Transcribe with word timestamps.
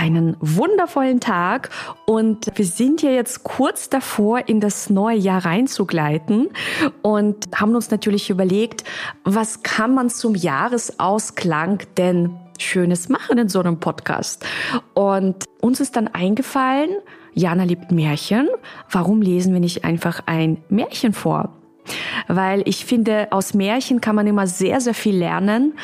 einen 0.00 0.34
wundervollen 0.40 1.20
Tag 1.20 1.68
und 2.06 2.50
wir 2.54 2.64
sind 2.64 3.02
ja 3.02 3.10
jetzt 3.10 3.44
kurz 3.44 3.90
davor, 3.90 4.48
in 4.48 4.58
das 4.58 4.88
neue 4.88 5.18
Jahr 5.18 5.44
reinzugleiten 5.44 6.48
und 7.02 7.48
haben 7.54 7.74
uns 7.74 7.90
natürlich 7.90 8.30
überlegt, 8.30 8.84
was 9.24 9.62
kann 9.62 9.94
man 9.94 10.08
zum 10.08 10.34
Jahresausklang 10.34 11.82
denn 11.98 12.34
Schönes 12.58 13.10
machen 13.10 13.36
in 13.36 13.50
so 13.50 13.60
einem 13.60 13.78
Podcast? 13.78 14.46
Und 14.94 15.44
uns 15.60 15.80
ist 15.80 15.96
dann 15.96 16.08
eingefallen, 16.08 16.90
Jana 17.34 17.64
liebt 17.64 17.92
Märchen. 17.92 18.48
Warum 18.90 19.20
lesen 19.20 19.52
wir 19.52 19.60
nicht 19.60 19.84
einfach 19.84 20.22
ein 20.24 20.62
Märchen 20.70 21.12
vor? 21.12 21.59
Weil 22.28 22.62
ich 22.66 22.84
finde, 22.84 23.28
aus 23.30 23.54
Märchen 23.54 24.00
kann 24.00 24.14
man 24.14 24.26
immer 24.26 24.46
sehr, 24.46 24.80
sehr 24.80 24.94
viel 24.94 25.16
lernen 25.16 25.74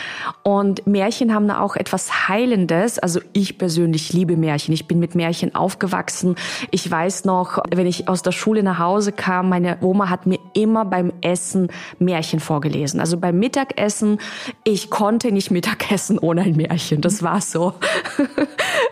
und 0.43 0.87
Märchen 0.87 1.35
haben 1.35 1.51
auch 1.51 1.77
etwas 1.77 2.29
Heilendes. 2.29 2.99
Also 2.99 3.21
ich 3.33 3.59
persönlich 3.59 4.13
liebe 4.13 4.37
Märchen. 4.37 4.73
Ich 4.75 4.87
bin 4.87 4.99
mit 4.99 5.15
Märchen 5.15 5.55
aufgewachsen. 5.55 6.37
Ich 6.71 6.91
weiß 6.91 7.25
noch, 7.25 7.59
wenn 7.75 7.87
ich 7.87 8.09
aus 8.09 8.23
der 8.23 8.33
Schule 8.33 8.63
nach 8.63 8.79
Hause 8.79 9.13
kam, 9.13 9.49
meine 9.49 9.79
Oma 9.81 10.09
hat 10.11 10.27
mir 10.27 10.39
immer 10.55 10.85
beim 10.85 11.13
Essen 11.21 11.69
Märchen 11.99 12.41
vorgelesen. 12.41 13.01
Also 13.01 13.17
beim 13.17 13.39
Mittagessen, 13.39 14.19
ich 14.65 14.91
konnte 14.91 15.33
nicht 15.33 15.51
Mittagessen 15.51 16.19
ohne 16.19 16.43
ein 16.43 16.57
Märchen. 16.57 17.01
Das 17.01 17.23
war 17.23 17.41
so. 17.41 17.75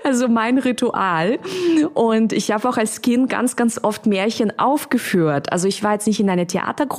Also 0.04 0.28
mein 0.28 0.58
Ritual. 0.58 1.38
Und 1.94 2.34
ich 2.34 2.50
habe 2.50 2.68
auch 2.68 2.76
als 2.76 3.00
Kind 3.00 3.30
ganz, 3.30 3.56
ganz 3.56 3.82
oft 3.82 4.04
Märchen 4.04 4.58
aufgeführt. 4.58 5.50
Also 5.50 5.66
ich 5.66 5.82
war 5.82 5.92
jetzt 5.92 6.06
nicht 6.06 6.20
in 6.20 6.28
einer 6.28 6.46
Theatergruppe, 6.46 6.93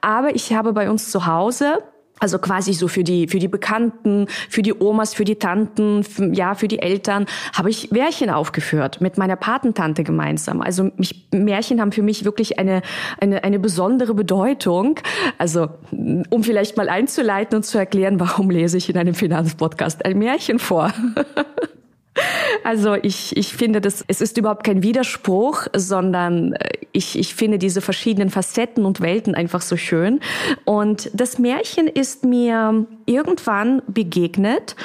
aber 0.00 0.34
ich 0.34 0.52
habe 0.52 0.72
bei 0.72 0.90
uns 0.90 1.10
zu 1.10 1.26
Hause 1.26 1.78
also 2.20 2.38
quasi 2.38 2.72
so 2.72 2.88
für 2.88 3.02
die 3.02 3.26
für 3.26 3.38
die 3.38 3.48
Bekannten, 3.48 4.28
für 4.48 4.62
die 4.62 4.72
Omas, 4.72 5.14
für 5.14 5.24
die 5.24 5.36
Tanten, 5.36 6.04
für, 6.04 6.32
ja 6.32 6.54
für 6.54 6.68
die 6.68 6.78
Eltern 6.78 7.26
habe 7.52 7.70
ich 7.70 7.90
Märchen 7.90 8.30
aufgeführt 8.30 9.00
mit 9.00 9.18
meiner 9.18 9.36
Patentante 9.36 10.04
gemeinsam. 10.04 10.60
Also 10.60 10.90
mich, 10.96 11.28
Märchen 11.32 11.80
haben 11.80 11.92
für 11.92 12.02
mich 12.02 12.24
wirklich 12.24 12.58
eine 12.58 12.82
eine 13.20 13.42
eine 13.42 13.58
besondere 13.58 14.14
Bedeutung. 14.14 15.00
Also 15.38 15.68
um 16.30 16.44
vielleicht 16.44 16.76
mal 16.76 16.88
einzuleiten 16.88 17.56
und 17.56 17.64
zu 17.64 17.78
erklären, 17.78 18.20
warum 18.20 18.48
lese 18.48 18.78
ich 18.78 18.88
in 18.88 18.96
einem 18.96 19.14
Finanzpodcast 19.14 20.04
ein 20.04 20.18
Märchen 20.18 20.58
vor. 20.58 20.92
Also 22.64 22.94
ich, 22.94 23.36
ich 23.36 23.52
finde, 23.52 23.80
das, 23.82 24.04
es 24.08 24.22
ist 24.22 24.38
überhaupt 24.38 24.64
kein 24.64 24.82
Widerspruch, 24.82 25.66
sondern 25.76 26.54
äh, 26.54 26.70
ich, 26.92 27.18
ich 27.18 27.34
finde 27.34 27.58
diese 27.58 27.82
verschiedenen 27.82 28.30
Facetten 28.30 28.86
und 28.86 29.00
Welten 29.00 29.34
einfach 29.34 29.60
so 29.60 29.76
schön. 29.76 30.20
Und 30.64 31.10
das 31.12 31.38
Märchen 31.38 31.86
ist 31.86 32.24
mir 32.24 32.86
irgendwann 33.04 33.82
begegnet 33.86 34.76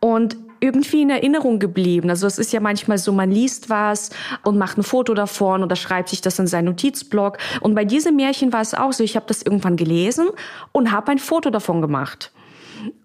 und 0.00 0.36
irgendwie 0.58 1.02
in 1.02 1.10
Erinnerung 1.10 1.58
geblieben. 1.58 2.10
Also 2.10 2.26
es 2.26 2.36
ist 2.36 2.52
ja 2.52 2.60
manchmal 2.60 2.98
so, 2.98 3.12
man 3.12 3.30
liest 3.30 3.70
was 3.70 4.10
und 4.44 4.58
macht 4.58 4.76
ein 4.76 4.82
Foto 4.82 5.14
davon 5.14 5.62
oder 5.62 5.76
schreibt 5.76 6.08
sich 6.08 6.20
das 6.20 6.38
in 6.38 6.48
seinen 6.48 6.66
Notizblock. 6.66 7.38
Und 7.60 7.74
bei 7.74 7.84
diesem 7.84 8.16
Märchen 8.16 8.52
war 8.52 8.60
es 8.60 8.74
auch 8.74 8.92
so, 8.92 9.04
ich 9.04 9.16
habe 9.16 9.26
das 9.26 9.42
irgendwann 9.42 9.76
gelesen 9.76 10.28
und 10.72 10.90
habe 10.90 11.12
ein 11.12 11.18
Foto 11.18 11.50
davon 11.50 11.80
gemacht. 11.80 12.32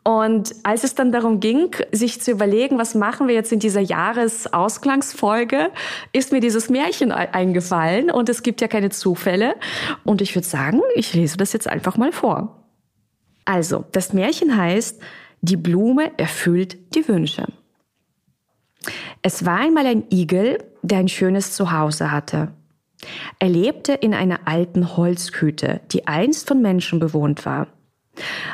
Und 0.03 0.55
als 0.63 0.83
es 0.83 0.95
dann 0.95 1.11
darum 1.11 1.39
ging, 1.39 1.75
sich 1.91 2.21
zu 2.21 2.31
überlegen, 2.31 2.77
was 2.77 2.95
machen 2.95 3.27
wir 3.27 3.35
jetzt 3.35 3.51
in 3.51 3.59
dieser 3.59 3.81
Jahresausklangsfolge, 3.81 5.71
ist 6.13 6.31
mir 6.31 6.39
dieses 6.39 6.69
Märchen 6.69 7.11
eingefallen 7.11 8.11
und 8.11 8.29
es 8.29 8.43
gibt 8.43 8.61
ja 8.61 8.67
keine 8.67 8.89
Zufälle. 8.89 9.55
Und 10.03 10.21
ich 10.21 10.35
würde 10.35 10.47
sagen, 10.47 10.81
ich 10.95 11.13
lese 11.13 11.37
das 11.37 11.53
jetzt 11.53 11.67
einfach 11.67 11.97
mal 11.97 12.11
vor. 12.11 12.63
Also, 13.45 13.85
das 13.91 14.13
Märchen 14.13 14.57
heißt, 14.57 15.01
die 15.41 15.57
Blume 15.57 16.11
erfüllt 16.17 16.95
die 16.95 17.07
Wünsche. 17.07 17.45
Es 19.21 19.45
war 19.45 19.59
einmal 19.59 19.85
ein 19.85 20.03
Igel, 20.11 20.57
der 20.81 20.99
ein 20.99 21.07
schönes 21.07 21.53
Zuhause 21.53 22.11
hatte. 22.11 22.51
Er 23.39 23.49
lebte 23.49 23.93
in 23.93 24.13
einer 24.13 24.47
alten 24.47 24.97
Holzhütte, 24.97 25.81
die 25.91 26.07
einst 26.07 26.47
von 26.47 26.61
Menschen 26.61 26.99
bewohnt 26.99 27.45
war. 27.45 27.67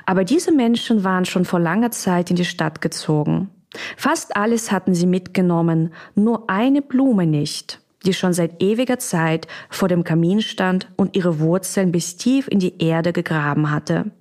Aber 0.06 0.24
diese 0.24 0.52
Menschen 0.52 1.04
waren 1.04 1.26
schon 1.26 1.46
vor 1.46 1.60
langer 1.60 1.92
Zeit 1.92 2.30
in 2.30 2.36
die 2.36 2.46
Stadt 2.46 2.82
gezogen. 2.82 3.50
Fast 3.96 4.36
alles 4.36 4.72
hatten 4.72 4.94
sie 4.94 5.06
mitgenommen, 5.06 5.94
nur 6.16 6.50
eine 6.50 6.82
Blume 6.82 7.26
nicht, 7.26 7.80
die 8.06 8.14
schon 8.14 8.34
seit 8.34 8.62
ewiger 8.62 9.00
Zeit 9.00 9.48
vor 9.70 9.88
dem 9.88 10.04
Kamin 10.04 10.42
stand 10.42 10.90
und 10.98 11.16
ihre 11.16 11.40
Wurzeln 11.40 11.92
bis 11.92 12.18
tief 12.18 12.48
in 12.48 12.60
die 12.60 12.82
Erde 12.84 13.14
gegraben 13.14 13.72
hatte. 13.72 14.12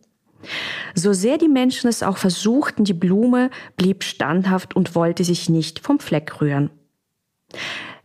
So 0.95 1.13
sehr 1.13 1.39
die 1.39 1.49
Menschen 1.49 1.89
es 1.89 2.03
auch 2.03 2.17
versuchten, 2.17 2.85
die 2.85 2.95
Blume 2.95 3.51
blieb 3.77 4.05
standhaft 4.05 4.75
und 4.75 4.95
wollte 4.95 5.25
sich 5.25 5.49
nicht 5.49 5.81
vom 5.81 5.99
Fleck 5.99 6.41
rühren. 6.41 6.71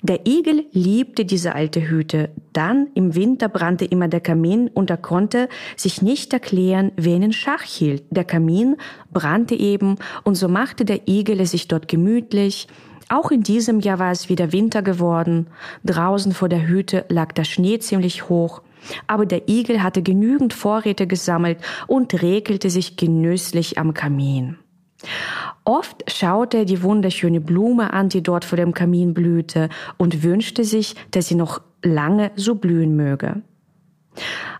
Der 0.07 0.27
Igel 0.27 0.66
liebte 0.71 1.25
diese 1.25 1.55
alte 1.55 1.89
Hütte. 1.89 2.29
Dann 2.53 2.89
im 2.93 3.16
Winter 3.16 3.49
brannte 3.49 3.85
immer 3.85 4.07
der 4.07 4.19
Kamin 4.19 4.67
und 4.67 4.91
er 4.91 4.97
konnte 4.97 5.49
sich 5.75 6.03
nicht 6.03 6.31
erklären, 6.31 6.91
wen 6.95 7.23
in 7.23 7.33
Schach 7.33 7.63
hielt. 7.63 8.03
Der 8.11 8.23
Kamin 8.23 8.75
brannte 9.11 9.55
eben 9.55 9.95
und 10.23 10.35
so 10.35 10.47
machte 10.47 10.85
der 10.85 11.07
Igel 11.07 11.39
es 11.39 11.51
sich 11.51 11.67
dort 11.67 11.88
gemütlich. 11.88 12.67
Auch 13.09 13.31
in 13.31 13.41
diesem 13.41 13.79
Jahr 13.79 13.97
war 13.97 14.11
es 14.11 14.29
wieder 14.29 14.51
Winter 14.51 14.83
geworden. 14.83 15.47
Draußen 15.83 16.33
vor 16.33 16.49
der 16.49 16.67
Hütte 16.67 17.05
lag 17.09 17.31
der 17.31 17.43
Schnee 17.43 17.79
ziemlich 17.79 18.29
hoch. 18.29 18.61
Aber 19.07 19.25
der 19.25 19.49
Igel 19.49 19.81
hatte 19.81 20.03
genügend 20.03 20.53
Vorräte 20.53 21.07
gesammelt 21.07 21.57
und 21.87 22.22
regelte 22.22 22.69
sich 22.69 22.95
genüsslich 22.95 23.79
am 23.79 23.95
Kamin. 23.95 24.59
Oft 25.63 26.03
schaute 26.11 26.57
er 26.57 26.66
die 26.66 26.83
wunderschöne 26.83 27.41
Blume 27.41 27.93
an, 27.93 28.09
die 28.09 28.23
dort 28.23 28.45
vor 28.45 28.57
dem 28.57 28.73
Kamin 28.73 29.13
blühte, 29.13 29.69
und 29.97 30.23
wünschte 30.23 30.63
sich, 30.63 30.95
dass 31.11 31.27
sie 31.27 31.35
noch 31.35 31.61
lange 31.81 32.31
so 32.35 32.55
blühen 32.55 32.95
möge. 32.95 33.41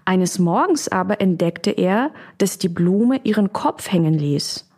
Eines 0.03 0.39
Morgens 0.39 0.88
aber 0.88 1.22
entdeckte 1.22 1.72
er, 1.72 2.11
dass 2.38 2.57
die 2.57 2.69
Blume 2.69 3.19
ihren 3.23 3.53
Kopf 3.53 3.91
hängen 3.91 4.13
ließ. 4.13 4.69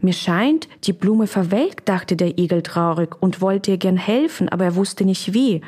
Mir 0.00 0.12
scheint, 0.12 0.68
die 0.84 0.92
Blume 0.92 1.26
verwelkt, 1.26 1.88
dachte 1.88 2.16
der 2.16 2.38
Igel 2.38 2.62
traurig 2.62 3.20
und 3.20 3.40
wollte 3.40 3.72
ihr 3.72 3.78
gern 3.78 3.96
helfen, 3.96 4.48
aber 4.48 4.64
er 4.64 4.76
wusste 4.76 5.04
nicht 5.04 5.34
wie. 5.34 5.60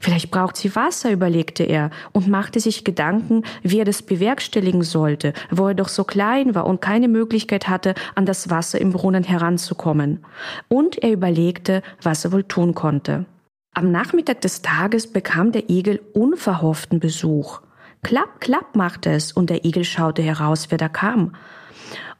Vielleicht 0.00 0.30
braucht 0.30 0.56
sie 0.56 0.74
Wasser, 0.76 1.10
überlegte 1.10 1.64
er 1.64 1.90
und 2.12 2.28
machte 2.28 2.60
sich 2.60 2.84
Gedanken, 2.84 3.42
wie 3.62 3.78
er 3.78 3.84
das 3.84 4.02
bewerkstelligen 4.02 4.82
sollte, 4.82 5.32
wo 5.50 5.68
er 5.68 5.74
doch 5.74 5.88
so 5.88 6.04
klein 6.04 6.54
war 6.54 6.66
und 6.66 6.80
keine 6.80 7.08
Möglichkeit 7.08 7.68
hatte, 7.68 7.94
an 8.14 8.26
das 8.26 8.50
Wasser 8.50 8.80
im 8.80 8.92
Brunnen 8.92 9.24
heranzukommen. 9.24 10.24
Und 10.68 11.02
er 11.02 11.12
überlegte, 11.12 11.82
was 12.02 12.24
er 12.24 12.32
wohl 12.32 12.44
tun 12.44 12.74
konnte. 12.74 13.26
Am 13.74 13.90
Nachmittag 13.90 14.40
des 14.40 14.62
Tages 14.62 15.12
bekam 15.12 15.52
der 15.52 15.68
Igel 15.68 16.00
unverhofften 16.14 16.98
Besuch. 16.98 17.60
Klapp, 18.02 18.40
klapp 18.40 18.74
machte 18.74 19.10
es 19.10 19.32
und 19.32 19.50
der 19.50 19.64
Igel 19.64 19.84
schaute 19.84 20.22
heraus, 20.22 20.66
wer 20.70 20.78
da 20.78 20.88
kam. 20.88 21.34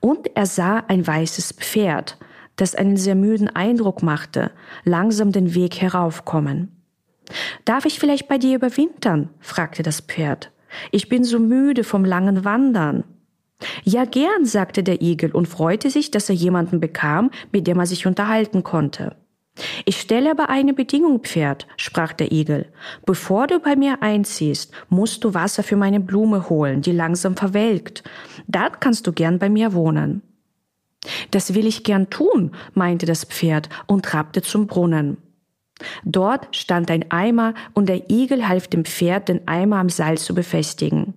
Und 0.01 0.37
er 0.37 0.47
sah 0.47 0.85
ein 0.89 1.07
weißes 1.07 1.53
Pferd, 1.53 2.19
das 2.57 2.75
einen 2.75 2.97
sehr 2.97 3.15
müden 3.15 3.49
Eindruck 3.55 4.03
machte, 4.03 4.51
langsam 4.85 5.33
den 5.33 5.55
Weg 5.55 5.81
heraufkommen. 5.81 6.76
Darf 7.67 7.85
ich 7.85 7.99
vielleicht 7.99 8.29
bei 8.29 8.39
dir 8.39 8.57
überwintern? 8.57 9.29
fragte 9.41 9.83
das 9.83 10.01
Pferd. 10.01 10.53
Ich 10.93 11.09
bin 11.09 11.25
so 11.25 11.41
müde 11.41 11.85
vom 11.85 12.05
langen 12.05 12.45
Wandern. 12.45 13.05
Ja, 13.83 14.05
gern, 14.05 14.45
sagte 14.45 14.83
der 14.85 15.03
Igel 15.03 15.33
und 15.33 15.49
freute 15.49 15.91
sich, 15.91 16.13
dass 16.13 16.29
er 16.29 16.37
jemanden 16.37 16.79
bekam, 16.79 17.31
mit 17.53 17.67
dem 17.67 17.81
er 17.81 17.87
sich 17.87 18.07
unterhalten 18.07 18.63
konnte. 18.63 19.17
Ich 19.85 20.01
stelle 20.01 20.31
aber 20.31 20.49
eine 20.49 20.75
Bedingung, 20.75 21.25
Pferd, 21.25 21.67
sprach 21.77 22.13
der 22.13 22.31
Igel. 22.31 22.71
Bevor 23.05 23.49
du 23.49 23.59
bei 23.59 23.75
mir 23.75 24.01
einziehst, 24.01 24.73
musst 24.89 25.25
du 25.25 25.35
Wasser 25.35 25.65
für 25.65 25.77
meine 25.77 25.99
Blume 25.99 26.49
holen, 26.49 26.83
die 26.83 26.93
langsam 26.93 27.37
verwelkt. 27.37 28.05
Dann 28.47 28.79
kannst 28.79 29.09
du 29.09 29.13
gern 29.13 29.41
bei 29.41 29.49
mir 29.49 29.73
wohnen. 29.73 30.23
Das 31.33 31.55
will 31.55 31.67
ich 31.67 31.83
gern 31.83 32.11
tun, 32.11 32.53
meinte 32.75 33.07
das 33.07 33.25
Pferd 33.25 33.71
und 33.87 34.05
trabte 34.05 34.43
zum 34.43 34.69
Brunnen. 34.69 35.17
Dort 36.05 36.49
stand 36.57 36.91
ein 36.91 37.11
Eimer 37.11 37.53
und 37.75 37.89
der 37.89 38.11
Igel 38.11 38.49
half 38.49 38.67
dem 38.69 38.85
Pferd, 38.85 39.29
den 39.29 39.47
Eimer 39.47 39.77
am 39.77 39.91
Seil 39.91 40.17
zu 40.17 40.35
befestigen. 40.35 41.15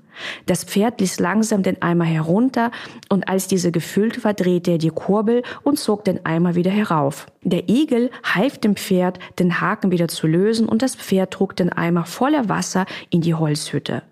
Das 0.48 0.66
Pferd 0.66 1.00
ließ 1.00 1.20
langsam 1.20 1.64
den 1.64 1.82
Eimer 1.82 2.04
herunter 2.04 2.72
und 3.08 3.30
als 3.30 3.48
diese 3.48 3.72
gefüllt 3.72 4.24
war, 4.26 4.34
drehte 4.34 4.72
er 4.72 4.78
die 4.78 4.90
Kurbel 4.90 5.44
und 5.64 5.80
zog 5.80 6.04
den 6.04 6.26
Eimer 6.26 6.56
wieder 6.56 6.72
herauf. 6.72 7.28
Der 7.42 7.70
Igel 7.70 8.12
half 8.24 8.58
dem 8.58 8.76
Pferd, 8.76 9.20
den 9.40 9.62
Haken 9.62 9.92
wieder 9.92 10.10
zu 10.10 10.28
lösen 10.28 10.68
und 10.68 10.82
das 10.82 10.96
Pferd 10.96 11.32
trug 11.32 11.56
den 11.56 11.72
Eimer 11.72 12.06
voller 12.06 12.50
Wasser 12.50 12.86
in 13.10 13.22
die 13.22 13.36
Holzhütte. 13.36 14.04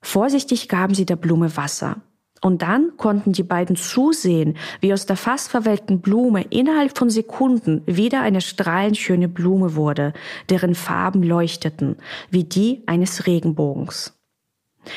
Vorsichtig 0.00 0.68
gaben 0.68 0.94
sie 0.94 1.06
der 1.06 1.16
Blume 1.16 1.56
Wasser. 1.56 1.98
Und 2.42 2.62
dann 2.62 2.96
konnten 2.96 3.32
die 3.32 3.44
beiden 3.44 3.76
zusehen, 3.76 4.56
wie 4.80 4.92
aus 4.92 5.06
der 5.06 5.16
fast 5.16 5.48
verwelkten 5.48 6.00
Blume 6.00 6.42
innerhalb 6.50 6.98
von 6.98 7.08
Sekunden 7.08 7.82
wieder 7.86 8.20
eine 8.20 8.40
strahlend 8.40 8.98
schöne 8.98 9.28
Blume 9.28 9.76
wurde, 9.76 10.12
deren 10.50 10.74
Farben 10.74 11.22
leuchteten, 11.22 11.96
wie 12.30 12.42
die 12.42 12.82
eines 12.86 13.26
Regenbogens. 13.26 14.18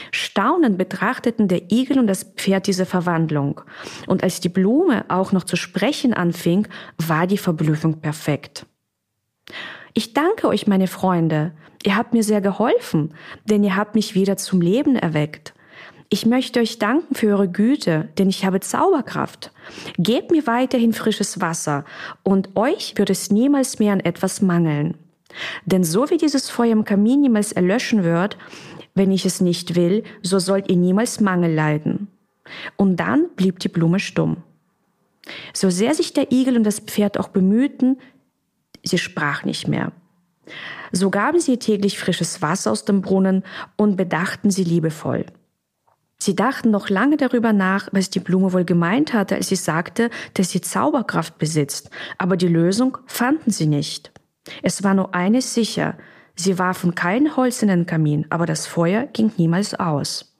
Staunend 0.10 0.80
betrachteten 0.80 1.48
der 1.48 1.72
Igel 1.72 2.00
und 2.00 2.08
das 2.08 2.24
Pferd 2.24 2.66
diese 2.66 2.88
Verwandlung. 2.88 3.62
Und 4.08 4.24
als 4.24 4.40
die 4.40 4.50
Blume 4.50 5.06
auch 5.10 5.32
noch 5.32 5.44
zu 5.44 5.56
sprechen 5.56 6.16
anfing, 6.16 6.68
war 6.98 7.28
die 7.28 7.38
Verblüffung 7.38 8.02
perfekt. 8.02 8.66
Ich 9.94 10.14
danke 10.14 10.48
euch, 10.48 10.66
meine 10.66 10.88
Freunde. 10.88 11.54
Ihr 11.84 11.96
habt 11.96 12.14
mir 12.14 12.24
sehr 12.24 12.42
geholfen, 12.42 13.14
denn 13.44 13.64
ihr 13.64 13.76
habt 13.76 13.94
mich 13.94 14.16
wieder 14.16 14.38
zum 14.38 14.62
Leben 14.62 14.96
erweckt. 14.96 15.54
Ich 16.10 16.26
möchte 16.26 16.60
euch 16.60 16.78
danken 16.78 17.16
für 17.16 17.28
eure 17.28 17.50
Güte, 17.50 18.10
denn 18.18 18.30
ich 18.30 18.46
habe 18.46 18.60
Zauberkraft. 18.60 19.52
Gebt 19.98 20.32
mir 20.32 20.46
weiterhin 20.46 20.94
frisches 20.94 21.42
Wasser, 21.42 21.84
und 22.24 22.56
euch 22.56 22.94
wird 22.98 23.10
es 23.10 23.32
niemals 23.32 23.80
mehr 23.80 23.94
an 23.94 24.00
etwas 24.00 24.42
mangeln. 24.42 24.98
Denn 25.66 25.84
so 25.84 26.10
wie 26.10 26.18
dieses 26.18 26.50
Feuer 26.50 26.72
im 26.72 26.86
Kamin 26.86 27.22
niemals 27.22 27.52
erlöschen 27.52 28.04
wird, 28.04 28.38
wenn 28.94 29.12
ich 29.12 29.26
es 29.26 29.42
nicht 29.42 29.76
will, 29.76 30.04
so 30.22 30.40
sollt 30.40 30.70
ihr 30.70 30.78
niemals 30.78 31.20
Mangel 31.20 31.54
leiden. 31.54 32.08
Und 32.78 32.98
dann 32.98 33.30
blieb 33.36 33.60
die 33.60 33.70
Blume 33.70 34.00
stumm. 34.00 34.38
So 35.54 35.70
sehr 35.70 35.96
sich 35.96 36.14
der 36.14 36.32
Igel 36.32 36.56
und 36.56 36.64
das 36.64 36.80
Pferd 36.80 37.18
auch 37.18 37.30
bemühten, 37.30 37.98
sie 38.84 39.00
sprach 39.00 39.44
nicht 39.44 39.68
mehr. 39.68 39.92
So 40.92 41.10
gaben 41.10 41.40
sie 41.40 41.54
ihr 41.54 41.60
täglich 41.60 41.98
frisches 41.98 42.44
Wasser 42.44 42.72
aus 42.72 42.86
dem 42.86 43.02
Brunnen 43.02 43.44
und 43.76 43.98
bedachten 43.98 44.52
sie 44.52 44.64
liebevoll. 44.64 45.26
Sie 46.18 46.36
dachten 46.36 46.72
noch 46.72 46.90
lange 46.90 47.18
darüber 47.18 47.54
nach, 47.54 47.90
was 47.92 48.10
die 48.10 48.20
Blume 48.20 48.54
wohl 48.54 48.66
gemeint 48.66 49.14
hatte, 49.14 49.36
als 49.36 49.50
sie 49.50 49.56
sagte, 49.56 50.10
dass 50.34 50.50
sie 50.50 50.62
Zauberkraft 50.62 51.38
besitzt, 51.38 51.90
aber 52.18 52.38
die 52.38 52.48
Lösung 52.48 52.98
fanden 53.06 53.52
sie 53.52 53.68
nicht. 53.68 54.12
Es 54.64 54.84
war 54.84 54.94
nur 54.94 55.14
eines 55.14 55.54
sicher, 55.54 55.98
sie 56.36 56.58
warfen 56.58 56.96
kein 56.96 57.36
Holz 57.36 57.62
in 57.62 57.68
den 57.68 57.86
Kamin, 57.86 58.26
aber 58.30 58.46
das 58.46 58.66
Feuer 58.66 59.08
ging 59.08 59.32
niemals 59.38 59.74
aus. 59.76 60.36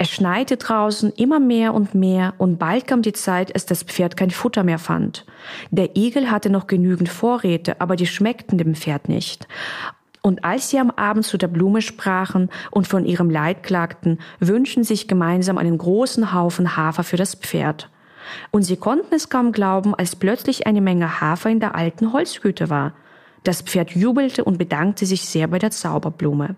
Es 0.00 0.10
schneite 0.10 0.56
draußen 0.56 1.12
immer 1.14 1.40
mehr 1.40 1.74
und 1.74 1.94
mehr 1.94 2.34
und 2.38 2.58
bald 2.58 2.86
kam 2.86 3.02
die 3.02 3.12
Zeit, 3.12 3.52
als 3.54 3.66
das 3.66 3.82
Pferd 3.82 4.16
kein 4.16 4.30
Futter 4.30 4.62
mehr 4.62 4.78
fand. 4.78 5.26
Der 5.72 5.96
Igel 5.96 6.30
hatte 6.30 6.50
noch 6.50 6.68
genügend 6.68 7.08
Vorräte, 7.08 7.80
aber 7.80 7.96
die 7.96 8.06
schmeckten 8.06 8.58
dem 8.58 8.76
Pferd 8.76 9.08
nicht. 9.08 9.48
Und 10.22 10.44
als 10.44 10.70
sie 10.70 10.78
am 10.78 10.90
Abend 10.90 11.24
zu 11.24 11.38
der 11.38 11.48
Blume 11.48 11.82
sprachen 11.82 12.50
und 12.70 12.86
von 12.86 13.04
ihrem 13.04 13.30
Leid 13.30 13.62
klagten, 13.62 14.18
wünschten 14.40 14.84
sich 14.84 15.08
gemeinsam 15.08 15.58
einen 15.58 15.78
großen 15.78 16.34
Haufen 16.34 16.76
Hafer 16.76 17.04
für 17.04 17.16
das 17.16 17.34
Pferd. 17.34 17.88
Und 18.50 18.62
sie 18.62 18.76
konnten 18.76 19.14
es 19.14 19.28
kaum 19.28 19.52
glauben, 19.52 19.94
als 19.94 20.16
plötzlich 20.16 20.66
eine 20.66 20.80
Menge 20.80 21.20
Hafer 21.20 21.50
in 21.50 21.60
der 21.60 21.74
alten 21.74 22.12
Holzhütte 22.12 22.68
war. 22.68 22.94
Das 23.44 23.62
Pferd 23.62 23.92
jubelte 23.92 24.44
und 24.44 24.58
bedankte 24.58 25.06
sich 25.06 25.22
sehr 25.22 25.48
bei 25.48 25.58
der 25.58 25.70
Zauberblume. 25.70 26.56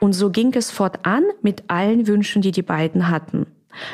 Und 0.00 0.12
so 0.12 0.30
ging 0.30 0.54
es 0.54 0.70
fortan 0.70 1.24
mit 1.42 1.64
allen 1.68 2.06
Wünschen, 2.06 2.42
die 2.42 2.52
die 2.52 2.62
beiden 2.62 3.08
hatten. 3.08 3.46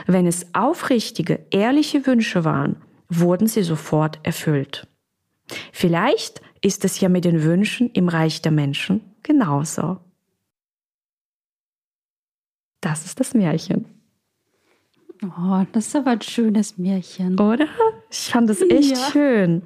Wenn 0.06 0.26
es 0.26 0.46
aufrichtige, 0.54 1.40
ehrliche 1.50 2.06
Wünsche 2.06 2.44
waren, 2.44 2.76
wurden 3.08 3.46
sie 3.46 3.62
sofort 3.62 4.18
erfüllt. 4.22 4.86
Vielleicht 5.72 6.40
ist 6.64 6.84
es 6.84 7.00
ja 7.00 7.08
mit 7.08 7.24
den 7.24 7.42
Wünschen 7.42 7.90
im 7.90 8.08
Reich 8.08 8.40
der 8.40 8.52
Menschen 8.52 9.02
genauso. 9.22 9.98
Das 12.80 13.04
ist 13.04 13.20
das 13.20 13.34
Märchen. 13.34 13.86
Oh, 15.22 15.64
das 15.72 15.88
ist 15.88 15.96
aber 15.96 16.12
ein 16.12 16.22
schönes 16.22 16.76
Märchen. 16.78 17.38
Oder? 17.38 17.66
Ich 18.10 18.30
fand 18.30 18.48
das 18.48 18.60
echt 18.62 18.96
ja. 18.96 19.10
schön. 19.10 19.62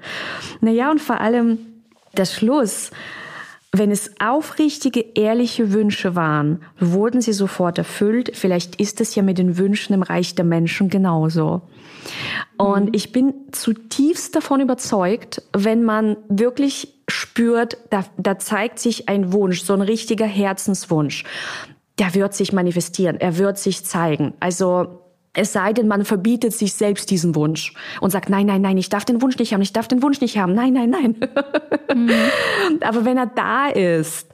Naja, 0.60 0.90
und 0.90 1.00
vor 1.00 1.20
allem 1.20 1.58
der 2.16 2.26
Schluss. 2.26 2.90
Wenn 3.72 3.90
es 3.90 4.12
aufrichtige, 4.18 5.00
ehrliche 5.14 5.72
Wünsche 5.72 6.14
waren, 6.14 6.62
wurden 6.80 7.20
sie 7.20 7.34
sofort 7.34 7.76
erfüllt. 7.76 8.30
Vielleicht 8.34 8.76
ist 8.76 9.00
es 9.02 9.14
ja 9.14 9.22
mit 9.22 9.36
den 9.36 9.58
Wünschen 9.58 9.92
im 9.92 10.02
Reich 10.02 10.34
der 10.34 10.46
Menschen 10.46 10.88
genauso. 10.88 11.62
Und 12.56 12.86
mhm. 12.86 12.92
ich 12.94 13.12
bin 13.12 13.34
zutiefst 13.52 14.34
davon 14.34 14.60
überzeugt, 14.60 15.42
wenn 15.52 15.82
man 15.84 16.16
wirklich 16.28 16.94
spürt, 17.08 17.76
da, 17.90 18.04
da 18.16 18.38
zeigt 18.38 18.78
sich 18.78 19.08
ein 19.08 19.32
Wunsch, 19.32 19.62
so 19.62 19.74
ein 19.74 19.82
richtiger 19.82 20.26
Herzenswunsch, 20.26 21.24
der 21.98 22.14
wird 22.14 22.32
sich 22.34 22.52
manifestieren, 22.52 23.20
er 23.20 23.36
wird 23.36 23.58
sich 23.58 23.84
zeigen. 23.84 24.32
Also 24.40 25.02
es 25.38 25.52
sei 25.52 25.72
denn, 25.72 25.86
man 25.86 26.04
verbietet 26.04 26.52
sich 26.52 26.74
selbst 26.74 27.10
diesen 27.10 27.34
Wunsch 27.34 27.72
und 28.00 28.10
sagt, 28.10 28.28
nein, 28.28 28.46
nein, 28.46 28.60
nein, 28.60 28.76
ich 28.76 28.88
darf 28.88 29.04
den 29.04 29.22
Wunsch 29.22 29.38
nicht 29.38 29.52
haben, 29.52 29.62
ich 29.62 29.72
darf 29.72 29.86
den 29.86 30.02
Wunsch 30.02 30.20
nicht 30.20 30.36
haben, 30.36 30.52
nein, 30.52 30.72
nein, 30.72 30.90
nein. 30.90 31.16
Mhm. 31.94 32.10
Aber 32.82 33.04
wenn 33.04 33.16
er 33.16 33.26
da 33.26 33.68
ist, 33.68 34.28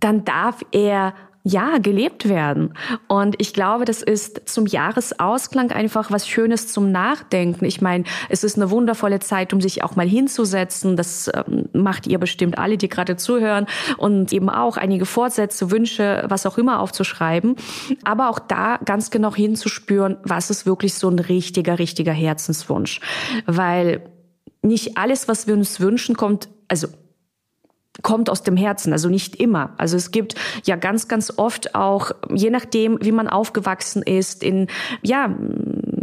dann 0.00 0.24
darf 0.24 0.62
er 0.72 1.14
ja, 1.48 1.78
gelebt 1.78 2.28
werden. 2.28 2.74
Und 3.06 3.36
ich 3.38 3.54
glaube, 3.54 3.84
das 3.84 4.02
ist 4.02 4.48
zum 4.48 4.66
Jahresausklang 4.66 5.70
einfach 5.70 6.10
was 6.10 6.26
Schönes 6.26 6.66
zum 6.66 6.90
Nachdenken. 6.90 7.64
Ich 7.64 7.80
meine, 7.80 8.02
es 8.28 8.42
ist 8.42 8.56
eine 8.56 8.72
wundervolle 8.72 9.20
Zeit, 9.20 9.52
um 9.52 9.60
sich 9.60 9.84
auch 9.84 9.94
mal 9.94 10.08
hinzusetzen. 10.08 10.96
Das 10.96 11.30
ähm, 11.32 11.68
macht 11.72 12.08
ihr 12.08 12.18
bestimmt 12.18 12.58
alle, 12.58 12.76
die 12.76 12.88
gerade 12.88 13.16
zuhören 13.16 13.66
und 13.96 14.32
eben 14.32 14.50
auch 14.50 14.76
einige 14.76 15.06
Fortsätze, 15.06 15.70
Wünsche, 15.70 16.24
was 16.28 16.46
auch 16.46 16.58
immer 16.58 16.80
aufzuschreiben. 16.80 17.54
Aber 18.02 18.28
auch 18.28 18.40
da 18.40 18.78
ganz 18.84 19.12
genau 19.12 19.32
hinzuspüren, 19.32 20.16
was 20.24 20.50
ist 20.50 20.66
wirklich 20.66 20.94
so 20.94 21.08
ein 21.08 21.20
richtiger, 21.20 21.78
richtiger 21.78 22.12
Herzenswunsch. 22.12 23.00
Weil 23.46 24.02
nicht 24.62 24.98
alles, 24.98 25.28
was 25.28 25.46
wir 25.46 25.54
uns 25.54 25.78
wünschen, 25.78 26.16
kommt, 26.16 26.48
also 26.66 26.88
kommt 28.02 28.30
aus 28.30 28.42
dem 28.42 28.56
Herzen, 28.56 28.92
also 28.92 29.08
nicht 29.08 29.36
immer. 29.36 29.70
Also 29.76 29.96
es 29.96 30.10
gibt 30.10 30.34
ja 30.64 30.76
ganz, 30.76 31.08
ganz 31.08 31.32
oft 31.36 31.74
auch, 31.74 32.10
je 32.32 32.50
nachdem, 32.50 32.98
wie 33.00 33.12
man 33.12 33.28
aufgewachsen 33.28 34.02
ist, 34.02 34.42
in, 34.42 34.68
ja, 35.02 35.34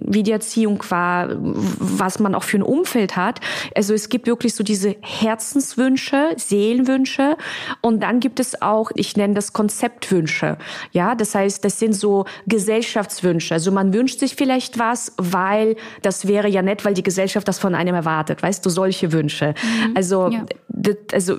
wie 0.06 0.24
die 0.24 0.32
Erziehung 0.32 0.84
war, 0.90 1.30
was 1.40 2.20
man 2.20 2.36
auch 2.36 2.44
für 2.44 2.58
ein 2.58 2.64
Umfeld 2.64 3.16
hat. 3.16 3.40
Also 3.76 3.94
es 3.94 4.10
gibt 4.10 4.28
wirklich 4.28 4.54
so 4.54 4.64
diese 4.64 4.96
Herzenswünsche, 5.02 6.34
Seelenwünsche 6.38 7.38
und 7.82 8.02
dann 8.04 8.20
gibt 8.20 8.40
es 8.40 8.62
auch, 8.62 8.92
ich 8.96 9.18
nenne 9.18 9.34
das 9.34 9.54
Konzeptwünsche. 9.54 10.58
Ja, 10.92 11.16
das 11.16 11.36
heißt, 11.36 11.64
das 11.66 11.80
sind 11.80 11.94
so 11.94 12.26
Gesellschaftswünsche. 12.48 13.54
Also 13.54 13.72
man 13.72 13.94
wünscht 13.94 14.20
sich 14.20 14.36
vielleicht 14.36 14.80
was, 14.80 15.14
weil 15.18 15.76
das 16.02 16.28
wäre 16.28 16.48
ja 16.48 16.62
nett, 16.62 16.86
weil 16.86 16.94
die 16.94 17.04
Gesellschaft 17.04 17.48
das 17.48 17.60
von 17.60 17.76
einem 17.76 17.96
erwartet. 17.96 18.44
Weißt 18.44 18.66
du, 18.66 18.70
solche 18.70 19.12
Wünsche. 19.12 19.54
Mhm. 19.62 19.92
Also, 19.96 20.30
ja. 20.30 20.46
das, 20.70 20.96
also 21.12 21.38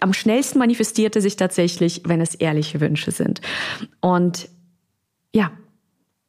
am 0.00 0.12
schnellsten 0.12 0.58
manifestierte 0.58 1.20
sich 1.20 1.36
tatsächlich, 1.36 2.02
wenn 2.04 2.20
es 2.20 2.34
ehrliche 2.34 2.80
Wünsche 2.80 3.10
sind. 3.10 3.40
Und 4.00 4.48
ja, 5.34 5.52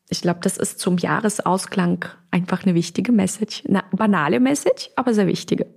ich 0.10 0.22
glaube, 0.22 0.42
das 0.42 0.58
ist 0.58 0.80
zum 0.80 0.98
Jahresausklang 0.98 2.06
einfach 2.32 2.64
eine 2.64 2.76
wichtige 2.76 3.12
Message. 3.12 3.64
Eine 3.66 3.84
banale 3.92 4.40
Message, 4.40 4.90
aber 4.96 5.14
sehr 5.14 5.28
wichtige. 5.28 5.68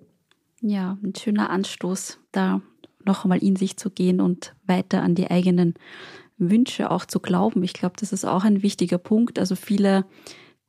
Ja, 0.60 0.98
ein 1.02 1.14
schöner 1.14 1.50
Anstoß, 1.50 2.18
da 2.32 2.60
noch 3.04 3.24
einmal 3.24 3.42
in 3.42 3.56
sich 3.56 3.76
zu 3.76 3.90
gehen 3.90 4.20
und 4.20 4.54
weiter 4.66 5.02
an 5.02 5.14
die 5.14 5.30
eigenen 5.30 5.74
Wünsche 6.36 6.90
auch 6.90 7.04
zu 7.04 7.20
glauben. 7.20 7.62
Ich 7.62 7.74
glaube, 7.74 7.94
das 8.00 8.12
ist 8.12 8.24
auch 8.24 8.44
ein 8.44 8.62
wichtiger 8.62 8.98
Punkt. 8.98 9.38
Also 9.38 9.56
viele 9.56 10.04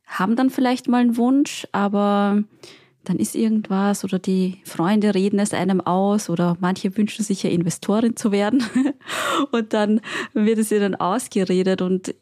haben 0.05 0.36
dann 0.36 0.50
vielleicht 0.50 0.88
mal 0.88 1.01
einen 1.01 1.17
Wunsch, 1.17 1.67
aber 1.72 2.44
dann 3.05 3.17
ist 3.17 3.35
irgendwas 3.35 4.03
oder 4.03 4.19
die 4.19 4.57
Freunde 4.63 5.15
reden 5.15 5.39
es 5.39 5.53
einem 5.53 5.81
aus 5.81 6.29
oder 6.29 6.57
manche 6.59 6.95
wünschen 6.97 7.24
sich 7.24 7.43
ja 7.43 7.50
Investorin 7.50 8.15
zu 8.15 8.31
werden 8.31 8.63
und 9.51 9.74
dann 9.74 10.01
wird 10.33 10.59
es 10.59 10.71
ihr 10.71 10.79
dann 10.79 10.95
ausgeredet 10.95 11.81
und 11.81 12.13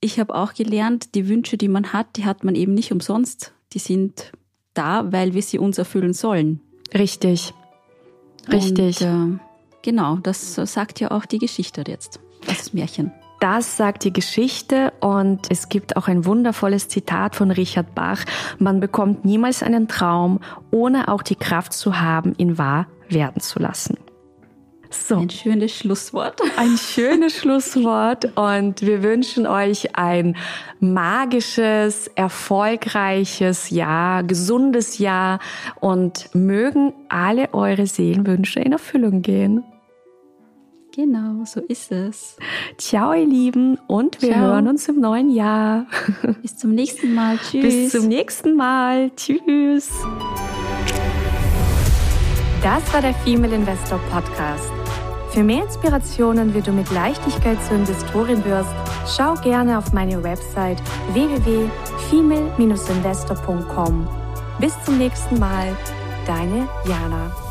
ich 0.00 0.20
habe 0.20 0.34
auch 0.34 0.54
gelernt, 0.54 1.14
die 1.14 1.28
Wünsche, 1.28 1.56
die 1.56 1.68
man 1.68 1.92
hat, 1.92 2.16
die 2.16 2.24
hat 2.24 2.44
man 2.44 2.54
eben 2.54 2.74
nicht 2.74 2.92
umsonst. 2.92 3.52
Die 3.72 3.78
sind 3.78 4.32
da, 4.74 5.10
weil 5.10 5.34
wir 5.34 5.42
sie 5.42 5.58
uns 5.58 5.78
erfüllen 5.78 6.12
sollen. 6.12 6.60
Richtig. 6.94 7.52
Richtig. 8.50 9.00
Und, 9.00 9.36
äh, 9.36 9.38
genau, 9.82 10.16
das 10.16 10.54
sagt 10.54 11.00
ja 11.00 11.10
auch 11.10 11.24
die 11.24 11.38
Geschichte 11.38 11.82
jetzt. 11.86 12.20
Das 12.46 12.72
Märchen. 12.72 13.10
Das 13.40 13.76
sagt 13.76 14.04
die 14.04 14.12
Geschichte 14.12 14.92
und 15.00 15.50
es 15.50 15.68
gibt 15.68 15.96
auch 15.96 16.08
ein 16.08 16.24
wundervolles 16.24 16.88
Zitat 16.88 17.36
von 17.36 17.50
Richard 17.50 17.94
Bach. 17.94 18.24
Man 18.58 18.80
bekommt 18.80 19.24
niemals 19.24 19.62
einen 19.62 19.88
Traum, 19.88 20.40
ohne 20.70 21.08
auch 21.08 21.22
die 21.22 21.36
Kraft 21.36 21.74
zu 21.74 22.00
haben, 22.00 22.34
ihn 22.38 22.56
wahr 22.56 22.86
werden 23.08 23.40
zu 23.40 23.58
lassen. 23.58 23.98
So. 24.90 25.16
Ein 25.16 25.30
schönes 25.30 25.76
Schlusswort. 25.76 26.40
Ein 26.56 26.76
schönes 26.78 27.36
Schlusswort 27.36 28.36
und 28.36 28.82
wir 28.82 29.02
wünschen 29.02 29.46
euch 29.46 29.96
ein 29.96 30.36
magisches, 30.80 32.08
erfolgreiches 32.14 33.70
Jahr, 33.70 34.22
gesundes 34.22 34.98
Jahr 34.98 35.40
und 35.80 36.34
mögen 36.34 36.92
alle 37.08 37.52
eure 37.52 37.86
Seelenwünsche 37.86 38.60
in 38.60 38.72
Erfüllung 38.72 39.22
gehen. 39.22 39.64
Genau, 40.96 41.44
so 41.44 41.60
ist 41.60 41.92
es. 41.92 42.36
Ciao, 42.78 43.12
ihr 43.12 43.26
Lieben, 43.26 43.78
und 43.86 44.22
wir 44.22 44.30
Ciao. 44.30 44.40
hören 44.40 44.66
uns 44.66 44.88
im 44.88 44.98
neuen 44.98 45.28
Jahr. 45.28 45.84
Bis 46.40 46.56
zum 46.56 46.74
nächsten 46.74 47.12
Mal. 47.12 47.36
Tschüss. 47.36 47.62
Bis 47.62 47.92
zum 47.92 48.08
nächsten 48.08 48.56
Mal. 48.56 49.10
Tschüss. 49.14 49.90
Das 52.62 52.94
war 52.94 53.02
der 53.02 53.12
Female 53.12 53.54
Investor 53.54 54.00
Podcast. 54.10 54.70
Für 55.32 55.42
mehr 55.42 55.64
Inspirationen, 55.64 56.54
wie 56.54 56.62
du 56.62 56.72
mit 56.72 56.90
Leichtigkeit 56.90 57.58
zur 57.68 57.76
Investorin 57.76 58.42
wirst, 58.46 58.70
schau 59.06 59.34
gerne 59.34 59.76
auf 59.76 59.92
meine 59.92 60.22
Website 60.22 60.82
www.female-investor.com. 61.12 64.08
Bis 64.58 64.72
zum 64.86 64.96
nächsten 64.96 65.38
Mal, 65.38 65.76
deine 66.26 66.66
Jana. 66.88 67.45